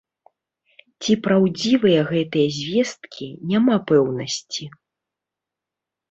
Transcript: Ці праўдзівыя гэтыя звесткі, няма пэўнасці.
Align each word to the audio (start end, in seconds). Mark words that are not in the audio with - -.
Ці 1.01 1.11
праўдзівыя 1.25 1.99
гэтыя 2.11 2.47
звесткі, 2.55 3.27
няма 3.51 3.75
пэўнасці. 3.91 4.65